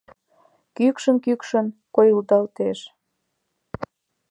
[0.75, 1.65] Кӱкшын-кӱкшын
[1.95, 2.79] койылдалеш,-